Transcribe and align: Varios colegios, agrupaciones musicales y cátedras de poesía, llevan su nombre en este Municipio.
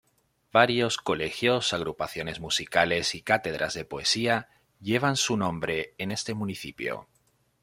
Varios 0.51 0.97
colegios, 0.97 1.73
agrupaciones 1.73 2.39
musicales 2.39 3.13
y 3.13 3.21
cátedras 3.21 3.75
de 3.75 3.85
poesía, 3.85 4.49
llevan 4.79 5.15
su 5.15 5.37
nombre 5.37 5.93
en 5.99 6.09
este 6.11 6.33
Municipio. 6.33 7.07